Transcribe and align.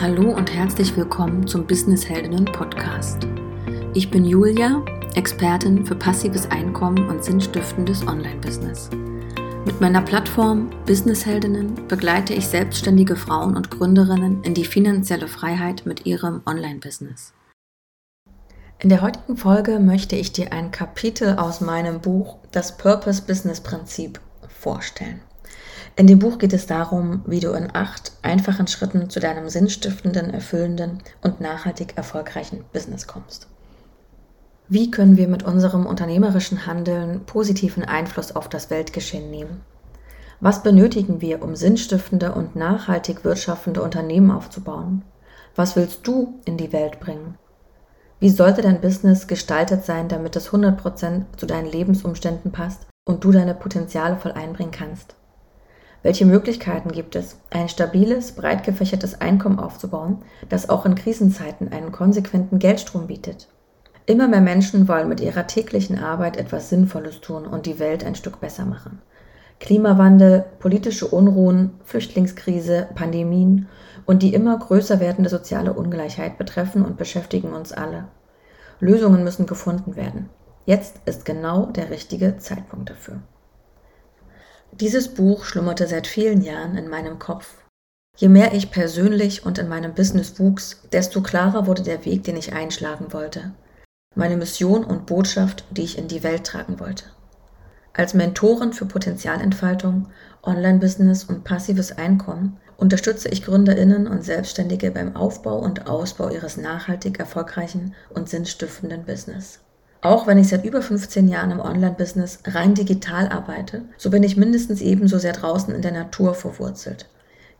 Hallo 0.00 0.30
und 0.30 0.54
herzlich 0.54 0.96
willkommen 0.96 1.48
zum 1.48 1.66
Business 1.66 2.08
Heldinnen 2.08 2.44
Podcast. 2.44 3.26
Ich 3.94 4.08
bin 4.08 4.24
Julia, 4.24 4.84
Expertin 5.16 5.84
für 5.84 5.96
passives 5.96 6.48
Einkommen 6.52 7.08
und 7.08 7.24
sinnstiftendes 7.24 8.06
Online-Business. 8.06 8.90
Mit 9.64 9.80
meiner 9.80 10.00
Plattform 10.00 10.70
Business 10.86 11.26
Heldinnen 11.26 11.88
begleite 11.88 12.32
ich 12.32 12.46
selbstständige 12.46 13.16
Frauen 13.16 13.56
und 13.56 13.72
Gründerinnen 13.72 14.44
in 14.44 14.54
die 14.54 14.66
finanzielle 14.66 15.26
Freiheit 15.26 15.84
mit 15.84 16.06
ihrem 16.06 16.42
Online-Business. 16.46 17.32
In 18.78 18.90
der 18.90 19.02
heutigen 19.02 19.36
Folge 19.36 19.80
möchte 19.80 20.14
ich 20.14 20.30
dir 20.30 20.52
ein 20.52 20.70
Kapitel 20.70 21.34
aus 21.38 21.60
meinem 21.60 22.00
Buch 22.00 22.38
Das 22.52 22.76
Purpose 22.76 23.22
Business 23.22 23.60
Prinzip 23.60 24.20
vorstellen. 24.46 25.20
In 25.98 26.06
dem 26.06 26.20
Buch 26.20 26.38
geht 26.38 26.52
es 26.52 26.66
darum, 26.66 27.22
wie 27.26 27.40
du 27.40 27.50
in 27.50 27.74
acht 27.74 28.12
einfachen 28.22 28.68
Schritten 28.68 29.10
zu 29.10 29.18
deinem 29.18 29.48
sinnstiftenden, 29.48 30.30
erfüllenden 30.30 31.02
und 31.22 31.40
nachhaltig 31.40 31.96
erfolgreichen 31.96 32.64
Business 32.72 33.08
kommst. 33.08 33.48
Wie 34.68 34.92
können 34.92 35.16
wir 35.16 35.26
mit 35.26 35.42
unserem 35.42 35.86
unternehmerischen 35.86 36.66
Handeln 36.66 37.26
positiven 37.26 37.84
Einfluss 37.84 38.36
auf 38.36 38.48
das 38.48 38.70
Weltgeschehen 38.70 39.28
nehmen? 39.28 39.62
Was 40.38 40.62
benötigen 40.62 41.20
wir, 41.20 41.42
um 41.42 41.56
sinnstiftende 41.56 42.30
und 42.30 42.54
nachhaltig 42.54 43.24
wirtschaftende 43.24 43.82
Unternehmen 43.82 44.30
aufzubauen? 44.30 45.02
Was 45.56 45.74
willst 45.74 46.06
du 46.06 46.38
in 46.44 46.58
die 46.58 46.72
Welt 46.72 47.00
bringen? 47.00 47.34
Wie 48.20 48.30
sollte 48.30 48.62
dein 48.62 48.80
Business 48.80 49.26
gestaltet 49.26 49.84
sein, 49.84 50.08
damit 50.08 50.36
es 50.36 50.50
100% 50.50 51.22
zu 51.36 51.46
deinen 51.46 51.72
Lebensumständen 51.72 52.52
passt 52.52 52.86
und 53.04 53.24
du 53.24 53.32
deine 53.32 53.56
Potenziale 53.56 54.16
voll 54.16 54.30
einbringen 54.30 54.70
kannst? 54.70 55.16
Welche 56.02 56.26
Möglichkeiten 56.26 56.92
gibt 56.92 57.16
es, 57.16 57.40
ein 57.50 57.68
stabiles, 57.68 58.32
breit 58.32 58.62
gefächertes 58.62 59.20
Einkommen 59.20 59.58
aufzubauen, 59.58 60.22
das 60.48 60.68
auch 60.68 60.86
in 60.86 60.94
Krisenzeiten 60.94 61.72
einen 61.72 61.90
konsequenten 61.90 62.58
Geldstrom 62.58 63.08
bietet? 63.08 63.48
Immer 64.06 64.28
mehr 64.28 64.40
Menschen 64.40 64.88
wollen 64.88 65.08
mit 65.08 65.20
ihrer 65.20 65.46
täglichen 65.46 65.98
Arbeit 65.98 66.36
etwas 66.36 66.70
Sinnvolles 66.70 67.20
tun 67.20 67.46
und 67.46 67.66
die 67.66 67.78
Welt 67.78 68.04
ein 68.04 68.14
Stück 68.14 68.40
besser 68.40 68.64
machen. 68.64 69.02
Klimawandel, 69.60 70.44
politische 70.60 71.08
Unruhen, 71.08 71.72
Flüchtlingskrise, 71.84 72.88
Pandemien 72.94 73.68
und 74.06 74.22
die 74.22 74.32
immer 74.32 74.56
größer 74.56 75.00
werdende 75.00 75.28
soziale 75.28 75.72
Ungleichheit 75.72 76.38
betreffen 76.38 76.84
und 76.84 76.96
beschäftigen 76.96 77.52
uns 77.52 77.72
alle. 77.72 78.04
Lösungen 78.78 79.24
müssen 79.24 79.46
gefunden 79.46 79.96
werden. 79.96 80.30
Jetzt 80.64 81.00
ist 81.06 81.24
genau 81.24 81.66
der 81.66 81.90
richtige 81.90 82.38
Zeitpunkt 82.38 82.88
dafür. 82.88 83.20
Dieses 84.72 85.08
Buch 85.08 85.44
schlummerte 85.44 85.86
seit 85.86 86.06
vielen 86.06 86.42
Jahren 86.42 86.76
in 86.76 86.88
meinem 86.88 87.18
Kopf. 87.18 87.48
Je 88.16 88.28
mehr 88.28 88.52
ich 88.52 88.70
persönlich 88.70 89.46
und 89.46 89.58
in 89.58 89.68
meinem 89.68 89.94
Business 89.94 90.38
wuchs, 90.38 90.82
desto 90.92 91.22
klarer 91.22 91.66
wurde 91.66 91.82
der 91.82 92.04
Weg, 92.04 92.24
den 92.24 92.36
ich 92.36 92.52
einschlagen 92.52 93.12
wollte. 93.12 93.52
Meine 94.14 94.36
Mission 94.36 94.84
und 94.84 95.06
Botschaft, 95.06 95.64
die 95.70 95.82
ich 95.82 95.98
in 95.98 96.08
die 96.08 96.22
Welt 96.22 96.44
tragen 96.44 96.80
wollte. 96.80 97.04
Als 97.92 98.14
Mentorin 98.14 98.72
für 98.72 98.86
Potenzialentfaltung, 98.86 100.08
Online-Business 100.42 101.24
und 101.24 101.44
passives 101.44 101.96
Einkommen 101.98 102.58
unterstütze 102.76 103.28
ich 103.28 103.44
Gründerinnen 103.44 104.06
und 104.06 104.22
Selbstständige 104.24 104.92
beim 104.92 105.16
Aufbau 105.16 105.58
und 105.58 105.88
Ausbau 105.88 106.30
ihres 106.30 106.56
nachhaltig 106.56 107.18
erfolgreichen 107.18 107.94
und 108.10 108.28
sinnstiftenden 108.28 109.04
Business. 109.04 109.60
Auch 110.00 110.28
wenn 110.28 110.38
ich 110.38 110.48
seit 110.48 110.64
über 110.64 110.80
15 110.80 111.26
Jahren 111.26 111.50
im 111.50 111.60
Online-Business 111.60 112.40
rein 112.44 112.74
digital 112.74 113.28
arbeite, 113.28 113.82
so 113.96 114.10
bin 114.10 114.22
ich 114.22 114.36
mindestens 114.36 114.80
ebenso 114.80 115.18
sehr 115.18 115.32
draußen 115.32 115.74
in 115.74 115.82
der 115.82 115.92
Natur 115.92 116.34
verwurzelt. 116.34 117.08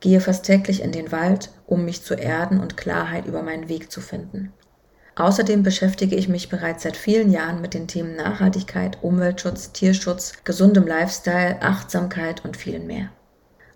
Gehe 0.00 0.20
fast 0.20 0.44
täglich 0.44 0.82
in 0.82 0.92
den 0.92 1.10
Wald, 1.10 1.50
um 1.66 1.84
mich 1.84 2.04
zu 2.04 2.14
erden 2.14 2.60
und 2.60 2.76
Klarheit 2.76 3.26
über 3.26 3.42
meinen 3.42 3.68
Weg 3.68 3.90
zu 3.90 4.00
finden. 4.00 4.52
Außerdem 5.16 5.64
beschäftige 5.64 6.14
ich 6.14 6.28
mich 6.28 6.48
bereits 6.48 6.84
seit 6.84 6.96
vielen 6.96 7.32
Jahren 7.32 7.60
mit 7.60 7.74
den 7.74 7.88
Themen 7.88 8.14
Nachhaltigkeit, 8.14 9.02
Umweltschutz, 9.02 9.72
Tierschutz, 9.72 10.34
gesundem 10.44 10.86
Lifestyle, 10.86 11.60
Achtsamkeit 11.60 12.44
und 12.44 12.56
vielen 12.56 12.86
mehr. 12.86 13.08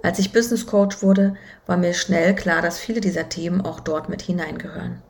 Als 0.04 0.20
ich 0.20 0.32
Business 0.32 0.66
Coach 0.66 1.02
wurde, 1.02 1.34
war 1.66 1.76
mir 1.76 1.94
schnell 1.94 2.36
klar, 2.36 2.62
dass 2.62 2.78
viele 2.78 3.00
dieser 3.00 3.28
Themen 3.28 3.60
auch 3.60 3.80
dort 3.80 4.08
mit 4.08 4.22
hineingehören. 4.22 5.02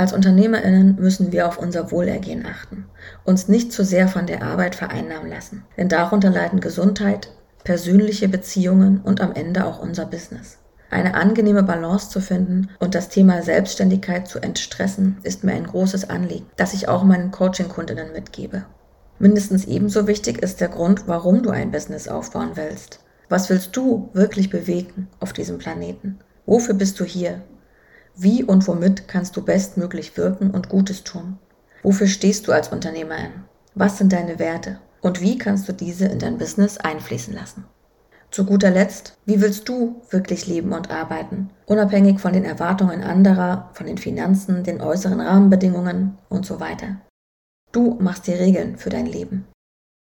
Als 0.00 0.14
Unternehmerinnen 0.14 0.96
müssen 0.98 1.30
wir 1.30 1.46
auf 1.46 1.58
unser 1.58 1.90
Wohlergehen 1.90 2.46
achten, 2.46 2.86
uns 3.26 3.48
nicht 3.48 3.70
zu 3.70 3.84
sehr 3.84 4.08
von 4.08 4.26
der 4.26 4.42
Arbeit 4.42 4.74
vereinnahmen 4.74 5.28
lassen, 5.28 5.62
denn 5.76 5.90
darunter 5.90 6.30
leiden 6.30 6.60
Gesundheit, 6.60 7.30
persönliche 7.64 8.26
Beziehungen 8.26 9.02
und 9.02 9.20
am 9.20 9.34
Ende 9.34 9.66
auch 9.66 9.78
unser 9.78 10.06
Business. 10.06 10.56
Eine 10.88 11.12
angenehme 11.16 11.62
Balance 11.62 12.08
zu 12.08 12.22
finden 12.22 12.70
und 12.78 12.94
das 12.94 13.10
Thema 13.10 13.42
Selbstständigkeit 13.42 14.26
zu 14.26 14.38
entstressen, 14.38 15.18
ist 15.22 15.44
mir 15.44 15.52
ein 15.52 15.66
großes 15.66 16.08
Anliegen, 16.08 16.46
das 16.56 16.72
ich 16.72 16.88
auch 16.88 17.04
meinen 17.04 17.30
Coaching-Kundinnen 17.30 18.14
mitgebe. 18.14 18.64
Mindestens 19.18 19.66
ebenso 19.66 20.06
wichtig 20.06 20.42
ist 20.42 20.62
der 20.62 20.68
Grund, 20.68 21.08
warum 21.08 21.42
du 21.42 21.50
ein 21.50 21.72
Business 21.72 22.08
aufbauen 22.08 22.52
willst. 22.54 23.00
Was 23.28 23.50
willst 23.50 23.76
du 23.76 24.08
wirklich 24.14 24.48
bewegen 24.48 25.08
auf 25.20 25.34
diesem 25.34 25.58
Planeten? 25.58 26.20
Wofür 26.46 26.72
bist 26.72 26.98
du 26.98 27.04
hier? 27.04 27.42
Wie 28.16 28.44
und 28.44 28.66
womit 28.68 29.08
kannst 29.08 29.36
du 29.36 29.42
bestmöglich 29.42 30.16
wirken 30.16 30.50
und 30.50 30.68
Gutes 30.68 31.04
tun? 31.04 31.38
Wofür 31.82 32.06
stehst 32.06 32.46
du 32.46 32.52
als 32.52 32.68
Unternehmerin? 32.68 33.44
Was 33.74 33.98
sind 33.98 34.12
deine 34.12 34.38
Werte? 34.38 34.80
Und 35.00 35.20
wie 35.20 35.38
kannst 35.38 35.68
du 35.68 35.72
diese 35.72 36.06
in 36.06 36.18
dein 36.18 36.38
Business 36.38 36.78
einfließen 36.78 37.32
lassen? 37.32 37.64
Zu 38.30 38.44
guter 38.44 38.70
Letzt, 38.70 39.16
wie 39.24 39.40
willst 39.40 39.68
du 39.68 40.02
wirklich 40.10 40.46
leben 40.46 40.72
und 40.72 40.90
arbeiten? 40.90 41.50
Unabhängig 41.66 42.20
von 42.20 42.32
den 42.32 42.44
Erwartungen 42.44 43.02
anderer, 43.02 43.70
von 43.72 43.86
den 43.86 43.98
Finanzen, 43.98 44.62
den 44.62 44.80
äußeren 44.80 45.20
Rahmenbedingungen 45.20 46.18
und 46.28 46.46
so 46.46 46.60
weiter. 46.60 47.00
Du 47.72 47.96
machst 48.00 48.26
die 48.26 48.32
Regeln 48.32 48.76
für 48.76 48.90
dein 48.90 49.06
Leben. 49.06 49.46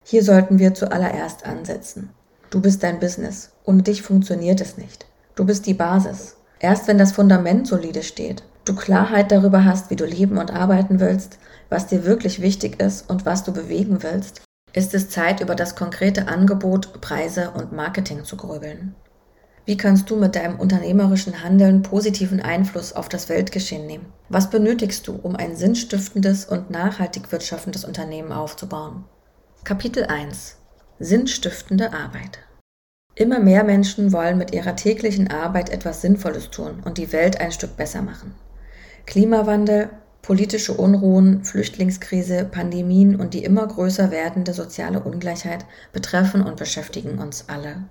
Hier 0.04 0.22
sollten 0.22 0.58
wir 0.58 0.74
zuallererst 0.74 1.46
ansetzen. 1.46 2.10
Du 2.50 2.60
bist 2.60 2.82
dein 2.82 3.00
Business. 3.00 3.50
Ohne 3.64 3.82
dich 3.82 4.02
funktioniert 4.02 4.60
es 4.60 4.76
nicht. 4.76 5.06
Du 5.34 5.44
bist 5.44 5.66
die 5.66 5.74
Basis. 5.74 6.36
Erst 6.64 6.88
wenn 6.88 6.96
das 6.96 7.12
Fundament 7.12 7.66
solide 7.66 8.02
steht, 8.02 8.42
du 8.64 8.74
Klarheit 8.74 9.30
darüber 9.30 9.66
hast, 9.66 9.90
wie 9.90 9.96
du 9.96 10.06
leben 10.06 10.38
und 10.38 10.50
arbeiten 10.50 10.98
willst, 10.98 11.38
was 11.68 11.88
dir 11.88 12.06
wirklich 12.06 12.40
wichtig 12.40 12.80
ist 12.80 13.10
und 13.10 13.26
was 13.26 13.44
du 13.44 13.52
bewegen 13.52 14.02
willst, 14.02 14.40
ist 14.72 14.94
es 14.94 15.10
Zeit, 15.10 15.42
über 15.42 15.56
das 15.56 15.76
konkrete 15.76 16.26
Angebot, 16.26 17.02
Preise 17.02 17.50
und 17.50 17.72
Marketing 17.72 18.24
zu 18.24 18.38
grübeln. 18.38 18.94
Wie 19.66 19.76
kannst 19.76 20.08
du 20.08 20.16
mit 20.16 20.36
deinem 20.36 20.58
unternehmerischen 20.58 21.44
Handeln 21.44 21.82
positiven 21.82 22.40
Einfluss 22.40 22.94
auf 22.94 23.10
das 23.10 23.28
Weltgeschehen 23.28 23.86
nehmen? 23.86 24.06
Was 24.30 24.48
benötigst 24.48 25.06
du, 25.06 25.20
um 25.22 25.36
ein 25.36 25.56
sinnstiftendes 25.56 26.46
und 26.46 26.70
nachhaltig 26.70 27.30
wirtschaftendes 27.30 27.84
Unternehmen 27.84 28.32
aufzubauen? 28.32 29.04
Kapitel 29.64 30.06
1 30.06 30.56
Sinnstiftende 30.98 31.92
Arbeit 31.92 32.38
Immer 33.16 33.38
mehr 33.38 33.62
Menschen 33.62 34.12
wollen 34.12 34.38
mit 34.38 34.52
ihrer 34.52 34.74
täglichen 34.74 35.30
Arbeit 35.30 35.70
etwas 35.70 36.00
Sinnvolles 36.00 36.50
tun 36.50 36.82
und 36.84 36.98
die 36.98 37.12
Welt 37.12 37.40
ein 37.40 37.52
Stück 37.52 37.76
besser 37.76 38.02
machen. 38.02 38.34
Klimawandel, 39.06 39.90
politische 40.20 40.72
Unruhen, 40.72 41.44
Flüchtlingskrise, 41.44 42.44
Pandemien 42.44 43.20
und 43.20 43.34
die 43.34 43.44
immer 43.44 43.66
größer 43.66 44.10
werdende 44.10 44.52
soziale 44.52 45.00
Ungleichheit 45.00 45.64
betreffen 45.92 46.42
und 46.42 46.56
beschäftigen 46.56 47.18
uns 47.18 47.48
alle. 47.48 47.84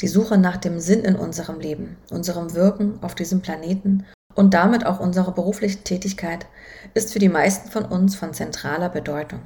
Die 0.00 0.06
Suche 0.06 0.38
nach 0.38 0.58
dem 0.58 0.78
Sinn 0.78 1.00
in 1.00 1.16
unserem 1.16 1.58
Leben, 1.58 1.96
unserem 2.10 2.54
Wirken 2.54 2.98
auf 3.02 3.16
diesem 3.16 3.40
Planeten 3.40 4.04
und 4.36 4.54
damit 4.54 4.86
auch 4.86 5.00
unserer 5.00 5.32
beruflichen 5.32 5.82
Tätigkeit 5.82 6.46
ist 6.94 7.12
für 7.12 7.18
die 7.18 7.28
meisten 7.28 7.70
von 7.70 7.84
uns 7.84 8.14
von 8.14 8.32
zentraler 8.32 8.90
Bedeutung. 8.90 9.40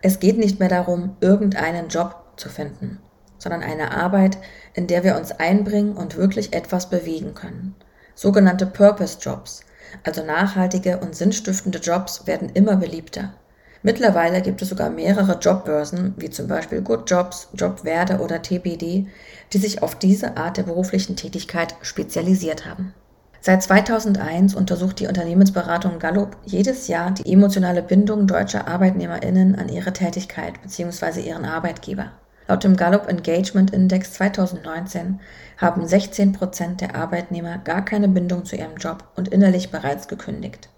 Es 0.00 0.18
geht 0.18 0.38
nicht 0.38 0.60
mehr 0.60 0.70
darum, 0.70 1.16
irgendeinen 1.20 1.88
Job 1.88 2.32
zu 2.36 2.48
finden, 2.48 3.00
sondern 3.42 3.62
eine 3.62 3.90
Arbeit, 3.90 4.38
in 4.72 4.86
der 4.86 5.02
wir 5.02 5.16
uns 5.16 5.32
einbringen 5.32 5.96
und 5.96 6.16
wirklich 6.16 6.52
etwas 6.52 6.88
bewegen 6.88 7.34
können. 7.34 7.74
Sogenannte 8.14 8.66
Purpose 8.66 9.18
Jobs, 9.20 9.64
also 10.04 10.24
nachhaltige 10.24 10.98
und 10.98 11.16
sinnstiftende 11.16 11.78
Jobs, 11.78 12.26
werden 12.26 12.50
immer 12.54 12.76
beliebter. 12.76 13.34
Mittlerweile 13.82 14.42
gibt 14.42 14.62
es 14.62 14.68
sogar 14.68 14.90
mehrere 14.90 15.38
Jobbörsen, 15.40 16.14
wie 16.16 16.30
zum 16.30 16.46
Beispiel 16.46 16.82
Good 16.82 17.10
Jobs, 17.10 17.48
Jobwerde 17.52 18.18
oder 18.18 18.40
TBD, 18.40 19.08
die 19.52 19.58
sich 19.58 19.82
auf 19.82 19.96
diese 19.96 20.36
Art 20.36 20.56
der 20.56 20.62
beruflichen 20.62 21.16
Tätigkeit 21.16 21.74
spezialisiert 21.82 22.64
haben. 22.64 22.94
Seit 23.40 23.60
2001 23.60 24.54
untersucht 24.54 25.00
die 25.00 25.08
Unternehmensberatung 25.08 25.98
Gallup 25.98 26.36
jedes 26.44 26.86
Jahr 26.86 27.10
die 27.10 27.32
emotionale 27.32 27.82
Bindung 27.82 28.28
deutscher 28.28 28.68
Arbeitnehmerinnen 28.68 29.56
an 29.56 29.68
ihre 29.68 29.92
Tätigkeit 29.92 30.62
bzw. 30.62 31.22
ihren 31.22 31.44
Arbeitgeber. 31.44 32.12
Laut 32.48 32.64
dem 32.64 32.76
Gallup 32.76 33.08
Engagement 33.08 33.72
Index 33.72 34.14
2019 34.14 35.20
haben 35.58 35.86
16 35.86 36.32
Prozent 36.32 36.80
der 36.80 36.96
Arbeitnehmer 36.96 37.58
gar 37.58 37.84
keine 37.84 38.08
Bindung 38.08 38.44
zu 38.44 38.56
ihrem 38.56 38.76
Job 38.76 39.04
und 39.16 39.28
innerlich 39.28 39.70
bereits 39.70 40.08
gekündigt. 40.08 40.68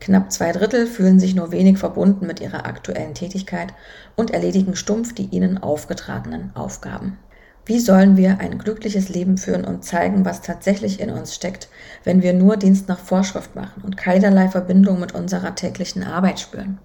Knapp 0.00 0.32
zwei 0.32 0.52
Drittel 0.52 0.86
fühlen 0.86 1.20
sich 1.20 1.34
nur 1.34 1.52
wenig 1.52 1.76
verbunden 1.76 2.26
mit 2.26 2.40
ihrer 2.40 2.64
aktuellen 2.64 3.14
Tätigkeit 3.14 3.74
und 4.16 4.30
erledigen 4.30 4.74
stumpf 4.74 5.14
die 5.14 5.26
ihnen 5.26 5.58
aufgetragenen 5.58 6.56
Aufgaben. 6.56 7.18
Wie 7.66 7.78
sollen 7.78 8.16
wir 8.16 8.40
ein 8.40 8.58
glückliches 8.58 9.10
Leben 9.10 9.36
führen 9.36 9.66
und 9.66 9.84
zeigen, 9.84 10.24
was 10.24 10.40
tatsächlich 10.40 11.00
in 11.00 11.10
uns 11.10 11.34
steckt, 11.34 11.68
wenn 12.02 12.22
wir 12.22 12.32
nur 12.32 12.56
Dienst 12.56 12.88
nach 12.88 12.98
Vorschrift 12.98 13.54
machen 13.54 13.82
und 13.84 13.98
keinerlei 13.98 14.48
Verbindung 14.48 14.98
mit 14.98 15.14
unserer 15.14 15.54
täglichen 15.54 16.02
Arbeit 16.02 16.40
spüren? 16.40 16.78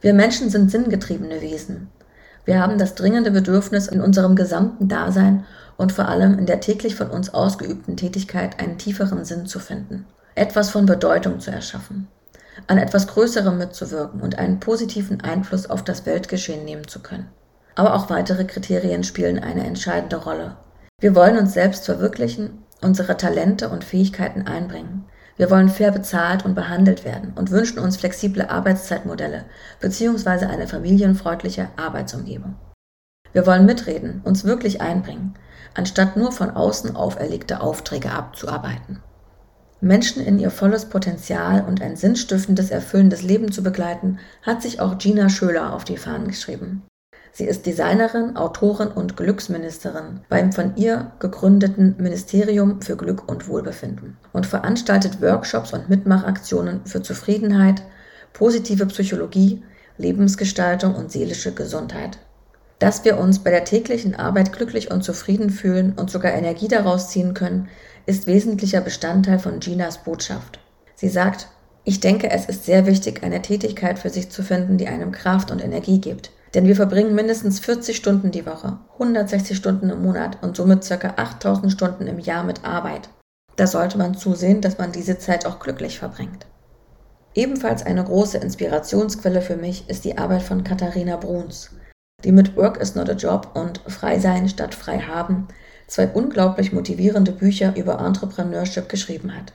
Wir 0.00 0.14
Menschen 0.14 0.48
sind 0.48 0.70
sinngetriebene 0.70 1.40
Wesen. 1.40 1.88
Wir 2.44 2.60
haben 2.60 2.78
das 2.78 2.94
dringende 2.94 3.30
Bedürfnis, 3.30 3.86
in 3.86 4.00
unserem 4.00 4.34
gesamten 4.34 4.88
Dasein 4.88 5.44
und 5.76 5.92
vor 5.92 6.08
allem 6.08 6.38
in 6.38 6.46
der 6.46 6.60
täglich 6.60 6.96
von 6.96 7.10
uns 7.10 7.32
ausgeübten 7.32 7.96
Tätigkeit 7.96 8.60
einen 8.60 8.78
tieferen 8.78 9.24
Sinn 9.24 9.46
zu 9.46 9.58
finden, 9.58 10.06
etwas 10.34 10.70
von 10.70 10.86
Bedeutung 10.86 11.40
zu 11.40 11.50
erschaffen, 11.50 12.08
an 12.66 12.78
etwas 12.78 13.06
Größerem 13.06 13.56
mitzuwirken 13.58 14.20
und 14.20 14.38
einen 14.38 14.60
positiven 14.60 15.20
Einfluss 15.20 15.70
auf 15.70 15.84
das 15.84 16.04
Weltgeschehen 16.04 16.64
nehmen 16.64 16.88
zu 16.88 17.00
können. 17.00 17.28
Aber 17.74 17.94
auch 17.94 18.10
weitere 18.10 18.44
Kriterien 18.44 19.04
spielen 19.04 19.38
eine 19.38 19.64
entscheidende 19.64 20.16
Rolle. 20.16 20.56
Wir 21.00 21.14
wollen 21.14 21.38
uns 21.38 21.54
selbst 21.54 21.86
verwirklichen, 21.86 22.64
unsere 22.82 23.16
Talente 23.16 23.68
und 23.68 23.84
Fähigkeiten 23.84 24.42
einbringen. 24.42 25.04
Wir 25.36 25.50
wollen 25.50 25.68
fair 25.68 25.92
bezahlt 25.92 26.44
und 26.44 26.54
behandelt 26.54 27.04
werden 27.04 27.32
und 27.34 27.50
wünschen 27.50 27.78
uns 27.78 27.96
flexible 27.96 28.42
Arbeitszeitmodelle 28.48 29.44
bzw. 29.80 30.46
eine 30.46 30.68
familienfreundliche 30.68 31.68
Arbeitsumgebung. 31.76 32.56
Wir 33.32 33.46
wollen 33.46 33.64
mitreden, 33.64 34.20
uns 34.24 34.44
wirklich 34.44 34.80
einbringen, 34.80 35.34
anstatt 35.74 36.16
nur 36.16 36.32
von 36.32 36.50
außen 36.50 36.94
auferlegte 36.96 37.60
Aufträge 37.60 38.10
abzuarbeiten. 38.10 39.00
Menschen 39.80 40.22
in 40.22 40.38
ihr 40.38 40.50
volles 40.50 40.84
Potenzial 40.84 41.64
und 41.64 41.82
ein 41.82 41.96
sinnstiftendes, 41.96 42.70
erfüllendes 42.70 43.22
Leben 43.22 43.50
zu 43.50 43.62
begleiten, 43.62 44.18
hat 44.42 44.62
sich 44.62 44.80
auch 44.80 44.98
Gina 44.98 45.28
Schöler 45.28 45.72
auf 45.72 45.84
die 45.84 45.96
Fahnen 45.96 46.28
geschrieben. 46.28 46.82
Sie 47.34 47.44
ist 47.44 47.64
Designerin, 47.64 48.36
Autorin 48.36 48.88
und 48.88 49.16
Glücksministerin 49.16 50.20
beim 50.28 50.52
von 50.52 50.76
ihr 50.76 51.12
gegründeten 51.18 51.94
Ministerium 51.98 52.82
für 52.82 52.94
Glück 52.96 53.26
und 53.26 53.48
Wohlbefinden 53.48 54.18
und 54.34 54.46
veranstaltet 54.46 55.22
Workshops 55.22 55.72
und 55.72 55.88
Mitmachaktionen 55.88 56.84
für 56.84 57.00
Zufriedenheit, 57.00 57.82
positive 58.34 58.84
Psychologie, 58.84 59.62
Lebensgestaltung 59.96 60.94
und 60.94 61.10
seelische 61.10 61.52
Gesundheit. 61.52 62.18
Dass 62.78 63.02
wir 63.04 63.16
uns 63.16 63.38
bei 63.38 63.50
der 63.50 63.64
täglichen 63.64 64.14
Arbeit 64.14 64.52
glücklich 64.52 64.90
und 64.90 65.02
zufrieden 65.02 65.48
fühlen 65.48 65.94
und 65.96 66.10
sogar 66.10 66.32
Energie 66.32 66.68
daraus 66.68 67.08
ziehen 67.08 67.32
können, 67.32 67.68
ist 68.04 68.26
wesentlicher 68.26 68.82
Bestandteil 68.82 69.38
von 69.38 69.58
Ginas 69.58 70.04
Botschaft. 70.04 70.58
Sie 70.96 71.08
sagt, 71.08 71.48
ich 71.84 72.00
denke, 72.00 72.30
es 72.30 72.46
ist 72.46 72.66
sehr 72.66 72.84
wichtig, 72.84 73.22
eine 73.22 73.40
Tätigkeit 73.40 73.98
für 73.98 74.10
sich 74.10 74.30
zu 74.30 74.42
finden, 74.42 74.76
die 74.76 74.88
einem 74.88 75.12
Kraft 75.12 75.50
und 75.50 75.64
Energie 75.64 76.00
gibt, 76.00 76.30
denn 76.54 76.66
wir 76.66 76.76
verbringen 76.76 77.14
mindestens 77.14 77.60
40 77.60 77.96
Stunden 77.96 78.30
die 78.30 78.46
Woche, 78.46 78.78
160 78.94 79.56
Stunden 79.56 79.90
im 79.90 80.02
Monat 80.02 80.38
und 80.42 80.56
somit 80.56 80.86
ca. 80.86 81.14
8000 81.16 81.72
Stunden 81.72 82.06
im 82.06 82.18
Jahr 82.18 82.44
mit 82.44 82.64
Arbeit. 82.64 83.08
Da 83.56 83.66
sollte 83.66 83.98
man 83.98 84.14
zusehen, 84.16 84.60
dass 84.60 84.78
man 84.78 84.92
diese 84.92 85.18
Zeit 85.18 85.46
auch 85.46 85.58
glücklich 85.58 85.98
verbringt. 85.98 86.46
Ebenfalls 87.34 87.84
eine 87.84 88.04
große 88.04 88.38
Inspirationsquelle 88.38 89.40
für 89.40 89.56
mich 89.56 89.88
ist 89.88 90.04
die 90.04 90.18
Arbeit 90.18 90.42
von 90.42 90.64
Katharina 90.64 91.16
Bruns, 91.16 91.70
die 92.24 92.32
mit 92.32 92.56
Work 92.56 92.78
is 92.78 92.94
not 92.94 93.08
a 93.08 93.14
Job 93.14 93.50
und 93.54 93.80
Frei 93.86 94.18
sein 94.18 94.48
statt 94.48 94.74
frei 94.74 94.98
haben 94.98 95.48
zwei 95.92 96.08
unglaublich 96.08 96.72
motivierende 96.72 97.32
Bücher 97.32 97.76
über 97.76 98.00
Entrepreneurship 98.00 98.88
geschrieben 98.88 99.36
hat. 99.36 99.52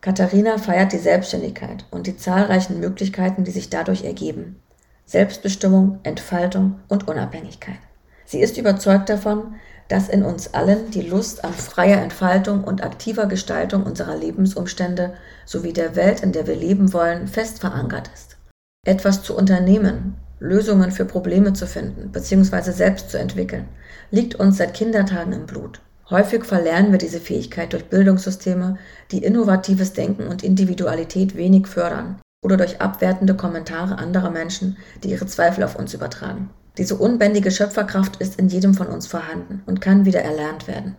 Katharina 0.00 0.58
feiert 0.58 0.92
die 0.92 0.98
Selbstständigkeit 0.98 1.86
und 1.92 2.08
die 2.08 2.16
zahlreichen 2.16 2.80
Möglichkeiten, 2.80 3.44
die 3.44 3.52
sich 3.52 3.70
dadurch 3.70 4.04
ergeben. 4.04 4.60
Selbstbestimmung, 5.06 6.00
Entfaltung 6.02 6.80
und 6.88 7.08
Unabhängigkeit. 7.08 7.78
Sie 8.24 8.40
ist 8.40 8.56
überzeugt 8.56 9.08
davon, 9.08 9.54
dass 9.88 10.08
in 10.08 10.22
uns 10.22 10.54
allen 10.54 10.90
die 10.90 11.02
Lust 11.02 11.44
an 11.44 11.52
freier 11.52 12.00
Entfaltung 12.00 12.64
und 12.64 12.82
aktiver 12.82 13.26
Gestaltung 13.26 13.84
unserer 13.84 14.16
Lebensumstände 14.16 15.12
sowie 15.44 15.74
der 15.74 15.94
Welt, 15.94 16.22
in 16.22 16.32
der 16.32 16.46
wir 16.46 16.56
leben 16.56 16.92
wollen, 16.92 17.28
fest 17.28 17.60
verankert 17.60 18.10
ist. 18.14 18.38
Etwas 18.86 19.22
zu 19.22 19.36
unternehmen, 19.36 20.16
Lösungen 20.40 20.90
für 20.90 21.04
Probleme 21.04 21.52
zu 21.52 21.66
finden 21.66 22.10
bzw. 22.12 22.72
selbst 22.72 23.10
zu 23.10 23.18
entwickeln, 23.18 23.68
liegt 24.10 24.34
uns 24.36 24.56
seit 24.56 24.74
Kindertagen 24.74 25.32
im 25.32 25.46
Blut. 25.46 25.80
Häufig 26.10 26.44
verlernen 26.44 26.92
wir 26.92 26.98
diese 26.98 27.20
Fähigkeit 27.20 27.72
durch 27.72 27.84
Bildungssysteme, 27.84 28.78
die 29.10 29.22
innovatives 29.22 29.92
Denken 29.92 30.26
und 30.28 30.42
Individualität 30.42 31.36
wenig 31.36 31.66
fördern 31.66 32.20
oder 32.44 32.56
durch 32.56 32.80
abwertende 32.80 33.34
Kommentare 33.34 33.98
anderer 33.98 34.30
Menschen, 34.30 34.76
die 35.02 35.10
ihre 35.10 35.26
Zweifel 35.26 35.64
auf 35.64 35.76
uns 35.76 35.94
übertragen. 35.94 36.50
Diese 36.76 36.96
unbändige 36.96 37.50
Schöpferkraft 37.50 38.16
ist 38.16 38.38
in 38.38 38.48
jedem 38.48 38.74
von 38.74 38.88
uns 38.88 39.06
vorhanden 39.06 39.62
und 39.66 39.80
kann 39.80 40.04
wieder 40.04 40.20
erlernt 40.20 40.68
werden. 40.68 40.96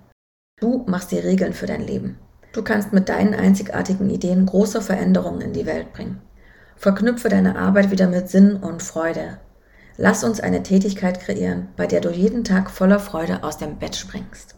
Du 0.59 0.83
machst 0.87 1.11
die 1.11 1.19
Regeln 1.19 1.53
für 1.53 1.67
dein 1.67 1.85
Leben. 1.85 2.17
Du 2.53 2.63
kannst 2.63 2.93
mit 2.93 3.09
deinen 3.09 3.33
einzigartigen 3.33 4.09
Ideen 4.09 4.45
große 4.45 4.81
Veränderungen 4.81 5.41
in 5.41 5.53
die 5.53 5.65
Welt 5.65 5.93
bringen. 5.93 6.21
Verknüpfe 6.77 7.29
deine 7.29 7.57
Arbeit 7.57 7.91
wieder 7.91 8.07
mit 8.07 8.29
Sinn 8.29 8.55
und 8.55 8.81
Freude. 8.81 9.37
Lass 9.97 10.23
uns 10.23 10.39
eine 10.39 10.63
Tätigkeit 10.63 11.19
kreieren, 11.19 11.67
bei 11.77 11.87
der 11.87 12.01
du 12.01 12.09
jeden 12.09 12.43
Tag 12.43 12.71
voller 12.71 12.99
Freude 12.99 13.43
aus 13.43 13.57
dem 13.57 13.77
Bett 13.77 13.95
springst. 13.95 14.55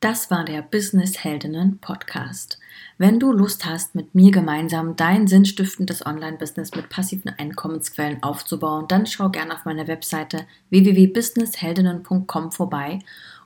Das 0.00 0.30
war 0.30 0.44
der 0.44 0.60
Business 0.60 1.24
Heldinnen 1.24 1.78
Podcast. 1.78 2.58
Wenn 2.98 3.20
du 3.20 3.32
Lust 3.32 3.64
hast, 3.64 3.94
mit 3.94 4.14
mir 4.14 4.32
gemeinsam 4.32 4.96
dein 4.96 5.28
sinnstiftendes 5.28 6.04
Online-Business 6.04 6.74
mit 6.74 6.90
passiven 6.90 7.30
Einkommensquellen 7.30 8.22
aufzubauen, 8.22 8.86
dann 8.88 9.06
schau 9.06 9.30
gerne 9.30 9.54
auf 9.54 9.64
meiner 9.64 9.86
Webseite 9.86 10.44
www.businessheldinnen.com 10.70 12.52
vorbei 12.52 12.98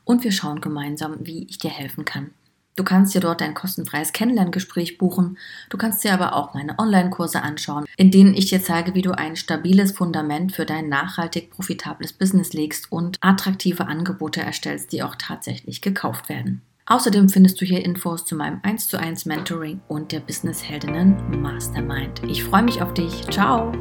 und 0.05 0.25
wir 0.25 0.33
schauen 0.33 0.63
gemeinsam, 0.63 1.19
wie 1.21 1.45
ich 1.45 1.59
dir 1.59 1.71
helfen 1.71 2.07
kann. 2.07 2.33
Du 2.79 2.85
kannst 2.85 3.13
dir 3.13 3.21
dort 3.21 3.43
ein 3.43 3.55
kostenfreies 3.55 4.13
Kennenlerngespräch 4.13 4.99
buchen. 4.99 5.37
Du 5.69 5.77
kannst 5.77 6.05
dir 6.05 6.15
aber 6.15 6.37
auch 6.37 6.55
meine 6.55 6.79
Online-Kurse 6.79 7.43
anschauen, 7.43 7.87
in 7.97 8.13
denen 8.13 8.35
ich 8.35 8.47
dir 8.47 8.63
zeige, 8.63 8.95
wie 8.95 9.03
du 9.03 9.11
ein 9.11 9.35
stabiles 9.35 9.91
Fundament 9.91 10.53
für 10.53 10.65
dein 10.65 10.89
nachhaltig 10.89 11.51
profitables 11.51 12.13
Business 12.13 12.53
legst 12.53 12.93
und 12.93 13.19
attraktive 13.21 13.89
Angebote 13.89 14.43
erstellst, 14.43 14.93
die 14.93 15.03
auch 15.03 15.17
tatsächlich 15.17 15.81
gekauft 15.81 16.29
werden. 16.29 16.63
Außerdem 16.87 17.29
findest 17.29 17.61
du 17.61 17.65
hier 17.65 17.85
Infos 17.85 18.25
zu 18.25 18.37
meinem 18.37 18.61
1 18.63 18.87
zu 18.87 18.97
1 18.97 19.27
Mentoring 19.27 19.81
und 19.89 20.13
der 20.13 20.21
Business 20.21 20.63
Heldinnen 20.63 21.43
Mastermind. 21.43 22.23
Ich 22.29 22.45
freue 22.45 22.63
mich 22.63 22.81
auf 22.81 22.95
dich. 22.95 23.29
Ciao! 23.29 23.73